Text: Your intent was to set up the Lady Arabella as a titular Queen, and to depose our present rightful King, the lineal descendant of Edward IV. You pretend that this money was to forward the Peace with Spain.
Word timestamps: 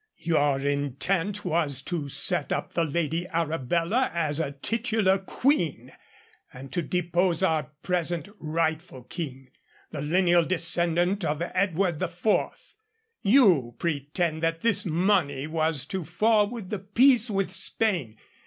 Your 0.23 0.59
intent 0.59 1.45
was 1.45 1.83
to 1.83 2.09
set 2.09 2.51
up 2.51 2.73
the 2.73 2.85
Lady 2.85 3.27
Arabella 3.27 4.09
as 4.11 4.39
a 4.39 4.51
titular 4.53 5.19
Queen, 5.19 5.91
and 6.51 6.73
to 6.73 6.81
depose 6.81 7.43
our 7.43 7.69
present 7.83 8.27
rightful 8.39 9.03
King, 9.03 9.51
the 9.91 10.01
lineal 10.01 10.43
descendant 10.43 11.23
of 11.23 11.43
Edward 11.53 12.01
IV. 12.01 12.73
You 13.21 13.75
pretend 13.77 14.41
that 14.41 14.61
this 14.61 14.87
money 14.87 15.45
was 15.45 15.85
to 15.85 16.03
forward 16.03 16.71
the 16.71 16.79
Peace 16.79 17.29
with 17.29 17.51
Spain. 17.51 18.17